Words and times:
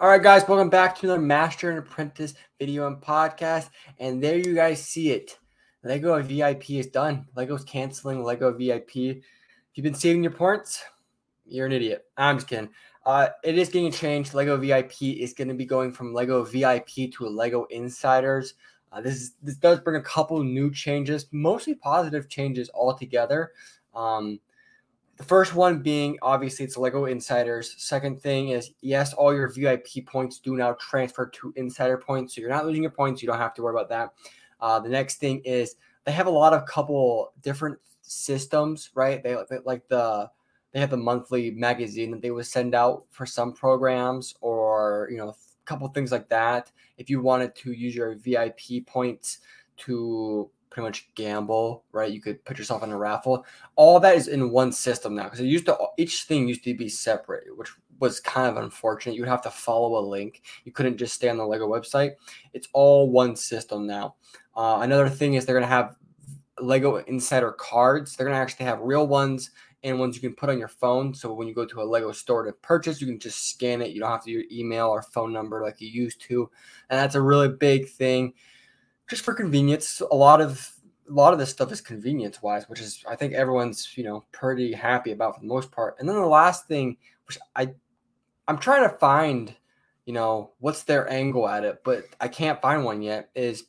All 0.00 0.08
right, 0.08 0.22
guys, 0.22 0.48
welcome 0.48 0.70
back 0.70 0.96
to 0.96 1.06
another 1.06 1.20
Master 1.20 1.68
and 1.68 1.78
Apprentice 1.78 2.32
video 2.58 2.86
and 2.86 2.96
podcast. 3.02 3.68
And 3.98 4.22
there 4.22 4.38
you 4.38 4.54
guys 4.54 4.82
see 4.82 5.10
it. 5.10 5.38
Lego 5.84 6.22
VIP 6.22 6.70
is 6.70 6.86
done. 6.86 7.26
Lego's 7.36 7.64
canceling 7.64 8.24
Lego 8.24 8.50
VIP. 8.50 8.96
If 8.96 9.22
you've 9.74 9.84
been 9.84 9.92
saving 9.92 10.22
your 10.22 10.32
points, 10.32 10.82
you're 11.44 11.66
an 11.66 11.72
idiot. 11.72 12.06
I'm 12.16 12.38
just 12.38 12.48
kidding. 12.48 12.70
Uh, 13.04 13.28
it 13.44 13.58
is 13.58 13.68
getting 13.68 13.92
changed. 13.92 14.32
Lego 14.32 14.56
VIP 14.56 15.02
is 15.02 15.34
going 15.34 15.48
to 15.48 15.54
be 15.54 15.66
going 15.66 15.92
from 15.92 16.14
Lego 16.14 16.44
VIP 16.44 17.12
to 17.12 17.28
Lego 17.28 17.64
Insiders. 17.64 18.54
Uh, 18.90 19.02
this 19.02 19.16
is, 19.16 19.34
this 19.42 19.56
does 19.56 19.80
bring 19.80 19.96
a 19.96 20.02
couple 20.02 20.42
new 20.42 20.72
changes, 20.72 21.26
mostly 21.30 21.74
positive 21.74 22.26
changes 22.26 22.70
altogether. 22.72 23.52
Um, 23.94 24.40
the 25.20 25.26
first 25.26 25.54
one 25.54 25.80
being 25.80 26.16
obviously 26.22 26.64
it's 26.64 26.78
Lego 26.78 27.04
Insiders. 27.04 27.74
Second 27.76 28.22
thing 28.22 28.48
is 28.48 28.70
yes, 28.80 29.12
all 29.12 29.34
your 29.34 29.48
VIP 29.48 30.06
points 30.06 30.38
do 30.38 30.56
now 30.56 30.72
transfer 30.80 31.26
to 31.26 31.52
Insider 31.56 31.98
points, 31.98 32.34
so 32.34 32.40
you're 32.40 32.48
not 32.48 32.64
losing 32.64 32.84
your 32.84 32.90
points. 32.90 33.20
You 33.20 33.28
don't 33.28 33.36
have 33.36 33.52
to 33.54 33.62
worry 33.62 33.74
about 33.74 33.90
that. 33.90 34.14
Uh, 34.62 34.80
the 34.80 34.88
next 34.88 35.16
thing 35.16 35.42
is 35.44 35.76
they 36.04 36.12
have 36.12 36.26
a 36.26 36.30
lot 36.30 36.54
of 36.54 36.64
couple 36.64 37.34
different 37.42 37.78
systems, 38.00 38.88
right? 38.94 39.22
They, 39.22 39.36
they 39.50 39.58
like 39.62 39.86
the 39.88 40.30
they 40.72 40.80
have 40.80 40.88
the 40.88 40.96
monthly 40.96 41.50
magazine 41.50 42.12
that 42.12 42.22
they 42.22 42.30
would 42.30 42.46
send 42.46 42.74
out 42.74 43.04
for 43.10 43.26
some 43.26 43.52
programs, 43.52 44.34
or 44.40 45.06
you 45.10 45.18
know, 45.18 45.28
a 45.28 45.34
couple 45.66 45.86
things 45.88 46.12
like 46.12 46.30
that. 46.30 46.70
If 46.96 47.10
you 47.10 47.20
wanted 47.20 47.54
to 47.56 47.72
use 47.72 47.94
your 47.94 48.14
VIP 48.14 48.86
points 48.86 49.40
to 49.80 50.48
pretty 50.70 50.86
much 50.86 51.10
gamble, 51.14 51.84
right? 51.92 52.12
You 52.12 52.20
could 52.20 52.44
put 52.44 52.58
yourself 52.58 52.82
in 52.82 52.90
a 52.90 52.96
raffle. 52.96 53.44
All 53.76 54.00
that 54.00 54.16
is 54.16 54.28
in 54.28 54.50
one 54.50 54.72
system 54.72 55.14
now 55.14 55.24
because 55.24 55.40
it 55.40 55.46
used 55.46 55.66
to 55.66 55.76
each 55.98 56.24
thing 56.24 56.48
used 56.48 56.64
to 56.64 56.74
be 56.74 56.88
separate, 56.88 57.44
which 57.56 57.70
was 57.98 58.20
kind 58.20 58.48
of 58.48 58.62
unfortunate. 58.62 59.14
You 59.14 59.22
would 59.22 59.28
have 59.28 59.42
to 59.42 59.50
follow 59.50 59.98
a 59.98 60.04
link. 60.06 60.42
You 60.64 60.72
couldn't 60.72 60.96
just 60.96 61.14
stay 61.14 61.28
on 61.28 61.36
the 61.36 61.46
Lego 61.46 61.68
website. 61.68 62.12
It's 62.54 62.68
all 62.72 63.10
one 63.10 63.36
system 63.36 63.86
now. 63.86 64.14
Uh, 64.56 64.78
another 64.82 65.08
thing 65.08 65.34
is 65.34 65.44
they're 65.44 65.54
going 65.54 65.62
to 65.62 65.68
have 65.68 65.96
Lego 66.60 66.96
Insider 66.96 67.52
cards. 67.52 68.16
They're 68.16 68.26
going 68.26 68.36
to 68.36 68.40
actually 68.40 68.66
have 68.66 68.80
real 68.80 69.06
ones 69.06 69.50
and 69.82 69.98
ones 69.98 70.14
you 70.14 70.20
can 70.20 70.34
put 70.34 70.50
on 70.50 70.58
your 70.58 70.68
phone. 70.68 71.14
So 71.14 71.32
when 71.32 71.48
you 71.48 71.54
go 71.54 71.64
to 71.64 71.80
a 71.80 71.84
Lego 71.84 72.12
store 72.12 72.44
to 72.44 72.52
purchase, 72.52 73.00
you 73.00 73.06
can 73.06 73.18
just 73.18 73.50
scan 73.50 73.80
it. 73.80 73.90
You 73.90 74.00
don't 74.00 74.10
have 74.10 74.24
to 74.24 74.26
do 74.26 74.32
your 74.32 74.44
email 74.52 74.88
or 74.88 75.02
phone 75.02 75.32
number 75.32 75.62
like 75.62 75.80
you 75.80 75.88
used 75.88 76.20
to. 76.22 76.50
And 76.90 76.98
that's 76.98 77.14
a 77.14 77.22
really 77.22 77.48
big 77.48 77.88
thing 77.88 78.34
just 79.10 79.24
for 79.24 79.34
convenience. 79.34 80.00
A 80.10 80.14
lot 80.14 80.40
of 80.40 80.72
a 81.08 81.12
lot 81.12 81.32
of 81.32 81.40
this 81.40 81.50
stuff 81.50 81.72
is 81.72 81.80
convenience 81.80 82.40
wise, 82.40 82.68
which 82.68 82.80
is 82.80 83.04
I 83.06 83.16
think 83.16 83.34
everyone's 83.34 83.98
you 83.98 84.04
know 84.04 84.24
pretty 84.32 84.72
happy 84.72 85.10
about 85.10 85.34
for 85.34 85.40
the 85.40 85.48
most 85.48 85.70
part. 85.72 85.96
And 85.98 86.08
then 86.08 86.16
the 86.16 86.24
last 86.24 86.68
thing, 86.68 86.96
which 87.26 87.36
I 87.56 87.74
I'm 88.48 88.58
trying 88.58 88.88
to 88.88 88.96
find, 88.96 89.54
you 90.06 90.14
know, 90.14 90.52
what's 90.60 90.84
their 90.84 91.10
angle 91.10 91.48
at 91.48 91.64
it, 91.64 91.82
but 91.84 92.04
I 92.20 92.28
can't 92.28 92.62
find 92.62 92.84
one 92.84 93.02
yet. 93.02 93.30
Is 93.34 93.64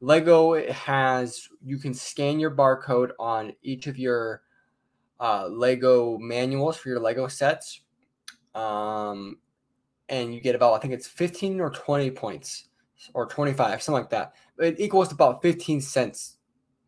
Lego 0.00 0.60
has 0.70 1.48
you 1.62 1.78
can 1.78 1.94
scan 1.94 2.40
your 2.40 2.50
barcode 2.50 3.10
on 3.18 3.52
each 3.62 3.86
of 3.86 3.96
your 3.96 4.42
uh, 5.20 5.46
Lego 5.46 6.18
manuals 6.18 6.76
for 6.76 6.88
your 6.88 7.00
Lego 7.00 7.28
sets, 7.28 7.82
um, 8.56 9.38
and 10.08 10.34
you 10.34 10.40
get 10.40 10.56
about 10.56 10.74
I 10.74 10.78
think 10.78 10.94
it's 10.94 11.06
15 11.06 11.60
or 11.60 11.70
20 11.70 12.10
points 12.10 12.69
or 13.14 13.26
25, 13.26 13.82
something 13.82 14.02
like 14.02 14.10
that. 14.10 14.34
It 14.58 14.80
equals 14.80 15.12
about 15.12 15.42
15 15.42 15.80
cents 15.80 16.36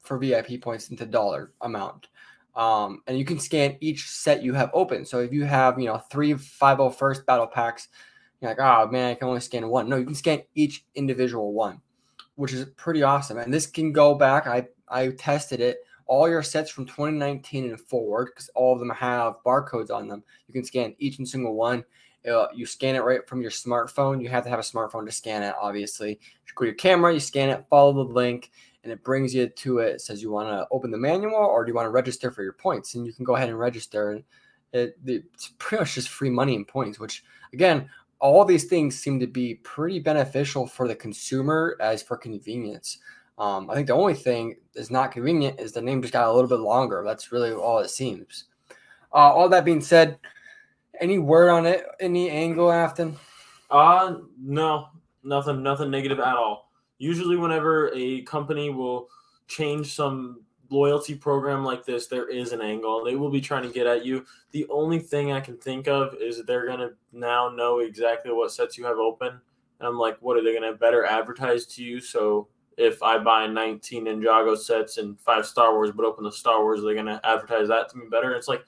for 0.01 0.19
VIP 0.19 0.61
points 0.61 0.91
into 0.91 1.07
dollar 1.07 1.53
amount. 1.61 2.09
Um, 2.55 3.03
and 3.07 3.19
you 3.19 3.25
can 3.25 3.39
scan 3.39 3.77
each 3.81 4.11
set 4.11 4.43
you 4.43 4.53
have 4.53 4.71
open. 4.75 5.07
So 5.07 5.21
if 5.21 5.33
you 5.33 5.45
have, 5.45 5.79
you 5.79 5.87
know, 5.87 5.99
three 6.11 6.35
501st 6.35 7.25
battle 7.25 7.47
packs, 7.47 7.89
you're 8.41 8.51
like, 8.51 8.61
oh 8.61 8.91
man, 8.91 9.11
I 9.11 9.15
can 9.15 9.29
only 9.29 9.41
scan 9.41 9.69
one. 9.69 9.89
No, 9.89 9.97
you 9.97 10.05
can 10.05 10.15
scan 10.15 10.43
each 10.55 10.85
individual 10.95 11.53
one, 11.53 11.81
which 12.35 12.53
is 12.53 12.67
pretty 12.77 13.03
awesome. 13.03 13.39
And 13.39 13.55
this 13.55 13.67
can 13.67 13.93
go 13.93 14.15
back. 14.15 14.47
I 14.47 14.67
I 14.89 15.09
tested 15.11 15.61
it. 15.61 15.79
All 16.07 16.29
your 16.29 16.43
sets 16.43 16.71
from 16.71 16.85
2019 16.85 17.71
and 17.71 17.81
forward, 17.81 18.27
because 18.27 18.51
all 18.55 18.75
of 18.75 18.81
them 18.81 18.91
have 18.91 19.37
barcodes 19.47 19.91
on 19.91 20.09
them. 20.09 20.23
You 20.49 20.53
can 20.53 20.65
scan 20.65 20.95
each 20.99 21.19
and 21.19 21.27
single 21.27 21.55
one. 21.55 21.85
Uh, 22.31 22.47
you 22.55 22.67
scan 22.67 22.95
it 22.95 23.01
right 23.01 23.27
from 23.29 23.43
your 23.43 23.51
smartphone. 23.51 24.23
You 24.23 24.29
have 24.29 24.45
to 24.45 24.51
have 24.51 24.59
a 24.59 24.63
smartphone 24.63 25.05
to 25.07 25.13
scan 25.13 25.43
it, 25.43 25.55
obviously. 25.61 26.11
You 26.11 26.53
go 26.55 26.65
to 26.65 26.69
your 26.69 26.75
camera, 26.75 27.13
you 27.13 27.21
scan 27.21 27.51
it, 27.51 27.65
follow 27.69 27.93
the 27.93 28.13
link, 28.13 28.51
and 28.85 28.93
it 28.93 29.03
brings 29.03 29.35
you 29.35 29.49
to 29.49 29.79
it. 29.79 29.95
it 29.95 30.01
says 30.01 30.23
you 30.23 30.31
want 30.31 30.49
to 30.49 30.67
open 30.71 30.91
the 30.91 30.99
manual 30.99 31.35
or 31.35 31.65
do 31.65 31.71
you 31.71 31.75
want 31.75 31.87
to 31.87 31.91
register 31.91 32.31
for 32.31 32.43
your 32.43 32.53
points? 32.53 32.95
And 32.95 33.07
you 33.07 33.13
can 33.13 33.25
go 33.25 33.37
ahead 33.37 33.49
and 33.49 33.59
register. 33.59 34.13
And 34.13 34.25
it, 34.73 34.97
it's 35.07 35.53
pretty 35.59 35.83
much 35.83 35.95
just 35.95 36.09
free 36.09 36.31
money 36.31 36.55
and 36.55 36.67
points, 36.67 36.99
which, 36.99 37.25
again, 37.53 37.89
all 38.19 38.45
these 38.45 38.65
things 38.65 38.99
seem 38.99 39.19
to 39.19 39.27
be 39.27 39.57
pretty 39.57 39.99
beneficial 39.99 40.67
for 40.67 40.87
the 40.87 40.95
consumer 40.95 41.77
as 41.81 42.03
for 42.03 42.17
convenience. 42.17 42.99
Um, 43.39 43.69
I 43.69 43.75
think 43.75 43.89
the 43.89 43.95
only 43.95 44.15
thing 44.15 44.57
that's 44.75 44.91
not 44.91 45.11
convenient 45.11 45.59
is 45.59 45.73
the 45.73 45.83
name 45.83 46.03
just 46.03 46.13
got 46.13 46.29
a 46.29 46.33
little 46.33 46.49
bit 46.49 46.61
longer. 46.61 47.03
That's 47.05 47.33
really 47.33 47.53
all 47.53 47.81
it 47.81 47.91
seems. 47.91 48.45
Uh, 49.13 49.33
all 49.33 49.49
that 49.49 49.65
being 49.65 49.81
said, 49.81 50.19
any 51.03 51.19
word 51.19 51.51
on 51.51 51.67
it? 51.67 51.85
Any 52.01 52.31
angle, 52.31 52.71
Afton? 52.71 53.17
Uh 53.71 54.17
no, 54.41 54.89
nothing, 55.25 55.63
nothing 55.63 55.91
negative 55.91 56.21
at 56.21 56.37
all. 56.37 56.71
Usually, 56.99 57.37
whenever 57.37 57.91
a 57.95 58.23
company 58.23 58.71
will 58.71 59.09
change 59.49 59.95
some 59.95 60.43
loyalty 60.71 61.15
program 61.15 61.65
like 61.65 61.85
this, 61.85 62.07
there 62.07 62.29
is 62.29 62.53
an 62.53 62.63
angle. 62.63 63.05
They 63.05 63.17
will 63.17 63.31
be 63.31 63.41
trying 63.41 63.65
to 63.65 63.69
get 63.69 63.87
at 63.87 64.05
you. 64.05 64.25
The 64.53 64.67
only 64.71 64.99
thing 64.99 65.33
I 65.33 65.41
can 65.41 65.57
think 65.59 65.89
of 65.89 66.15
is 66.15 66.43
they're 66.45 66.67
gonna 66.67 66.91
now 67.13 67.49
know 67.49 67.81
exactly 67.81 68.33
what 68.33 68.53
sets 68.53 68.79
you 68.79 68.85
have 68.85 68.99
open. 68.99 69.29
And 69.29 69.89
I'm 69.89 69.99
like, 69.99 70.17
what 70.21 70.37
are 70.37 70.45
they 70.45 70.55
gonna 70.55 70.75
better 70.75 71.05
advertise 71.05 71.67
to 71.67 71.83
you? 71.83 72.01
So 72.01 72.49
if 72.77 73.03
I 73.03 73.19
buy 73.19 73.47
19 73.47 74.07
Ninjago 74.07 74.57
sets 74.57 74.99
and 74.99 75.21
five 75.21 75.45
Star 75.45 75.75
Wars, 75.75 75.91
but 75.91 76.07
open 76.07 76.25
the 76.25 76.33
Star 76.33 76.63
Wars, 76.63 76.83
they're 76.83 76.95
gonna 76.95 77.21
advertise 77.25 77.69
that 77.69 77.89
to 77.91 77.99
me 77.99 78.05
better. 78.11 78.33
It's 78.35 78.49
like 78.49 78.65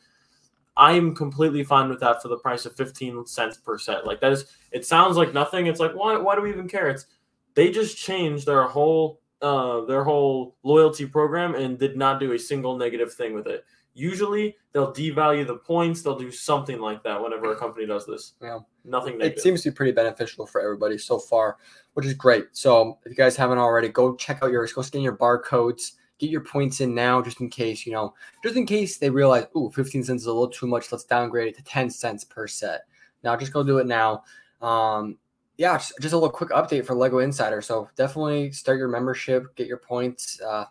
I'm 0.76 1.14
completely 1.14 1.62
fine 1.62 1.88
with 1.88 2.00
that 2.00 2.20
for 2.20 2.28
the 2.28 2.38
price 2.38 2.66
of 2.66 2.76
15 2.76 3.26
cents 3.26 3.56
per 3.56 3.78
set. 3.78 4.06
Like 4.06 4.20
that 4.20 4.32
is 4.32 4.46
it 4.72 4.84
sounds 4.84 5.16
like 5.16 5.32
nothing. 5.32 5.66
It's 5.66 5.80
like 5.80 5.92
why 5.92 6.16
why 6.16 6.34
do 6.34 6.42
we 6.42 6.50
even 6.50 6.68
care? 6.68 6.88
It's 6.88 7.06
they 7.54 7.70
just 7.70 7.96
changed 7.96 8.46
their 8.46 8.64
whole 8.64 9.20
uh 9.40 9.84
their 9.84 10.04
whole 10.04 10.56
loyalty 10.62 11.06
program 11.06 11.54
and 11.54 11.78
did 11.78 11.96
not 11.96 12.18
do 12.18 12.32
a 12.32 12.38
single 12.38 12.76
negative 12.76 13.12
thing 13.12 13.34
with 13.34 13.46
it. 13.46 13.64
Usually 13.96 14.56
they'll 14.72 14.92
devalue 14.92 15.46
the 15.46 15.56
points, 15.56 16.02
they'll 16.02 16.18
do 16.18 16.32
something 16.32 16.80
like 16.80 17.04
that 17.04 17.22
whenever 17.22 17.52
a 17.52 17.56
company 17.56 17.86
does 17.86 18.06
this. 18.06 18.32
Yeah. 18.42 18.58
Nothing 18.84 19.18
negative. 19.18 19.38
It 19.38 19.40
seems 19.40 19.62
to 19.62 19.70
be 19.70 19.76
pretty 19.76 19.92
beneficial 19.92 20.46
for 20.46 20.60
everybody 20.60 20.98
so 20.98 21.20
far, 21.20 21.58
which 21.92 22.04
is 22.04 22.14
great. 22.14 22.46
So 22.52 22.98
if 23.04 23.10
you 23.10 23.16
guys 23.16 23.36
haven't 23.36 23.58
already, 23.58 23.88
go 23.88 24.16
check 24.16 24.40
out 24.42 24.50
yours, 24.50 24.72
go 24.72 24.82
scan 24.82 25.02
your 25.02 25.16
barcodes 25.16 25.92
get 26.18 26.30
your 26.30 26.42
points 26.42 26.80
in 26.80 26.94
now 26.94 27.20
just 27.20 27.40
in 27.40 27.48
case, 27.48 27.86
you 27.86 27.92
know, 27.92 28.14
just 28.42 28.56
in 28.56 28.66
case 28.66 28.98
they 28.98 29.10
realize, 29.10 29.46
ooh, 29.56 29.70
15 29.74 30.04
cents 30.04 30.22
is 30.22 30.26
a 30.26 30.32
little 30.32 30.48
too 30.48 30.66
much. 30.66 30.90
Let's 30.90 31.04
downgrade 31.04 31.48
it 31.48 31.56
to 31.56 31.64
10 31.64 31.90
cents 31.90 32.24
per 32.24 32.46
set. 32.46 32.82
Now 33.22 33.36
just 33.36 33.52
go 33.52 33.62
do 33.62 33.78
it 33.78 33.86
now. 33.86 34.24
Um, 34.60 35.18
yeah, 35.56 35.76
just, 35.76 35.94
just 36.00 36.14
a 36.14 36.16
little 36.16 36.30
quick 36.30 36.50
update 36.50 36.86
for 36.86 36.94
Lego 36.94 37.18
Insider. 37.18 37.62
So 37.62 37.88
definitely 37.96 38.52
start 38.52 38.78
your 38.78 38.88
membership, 38.88 39.54
get 39.56 39.66
your 39.66 39.78
points. 39.78 40.40
Uh, 40.40 40.66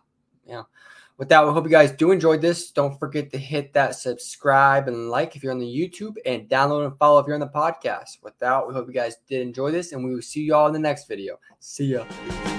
yeah. 0.46 0.64
With 1.18 1.30
that, 1.30 1.46
we 1.46 1.52
hope 1.52 1.64
you 1.64 1.70
guys 1.70 1.92
do 1.92 2.12
enjoy 2.12 2.38
this. 2.38 2.72
Don't 2.72 3.00
forget 3.00 3.32
to 3.32 3.38
hit 3.38 3.72
that 3.74 3.96
subscribe 3.96 4.88
and 4.88 5.10
like 5.10 5.36
if 5.36 5.44
you're 5.44 5.54
on 5.54 5.60
the 5.60 5.66
YouTube 5.66 6.16
and 6.26 6.50
download 6.50 6.88
and 6.88 6.98
follow 6.98 7.20
if 7.20 7.28
you're 7.28 7.36
on 7.36 7.40
the 7.40 7.48
podcast. 7.48 8.24
With 8.24 8.38
that, 8.40 8.68
we 8.68 8.74
hope 8.74 8.88
you 8.88 8.94
guys 8.94 9.18
did 9.28 9.42
enjoy 9.42 9.72
this 9.72 9.92
and 9.92 10.04
we 10.04 10.14
will 10.14 10.24
see 10.24 10.42
you 10.42 10.56
all 10.56 10.68
in 10.68 10.74
the 10.74 10.80
next 10.80 11.08
video. 11.08 11.38
See 11.60 11.94
ya. 11.94 12.53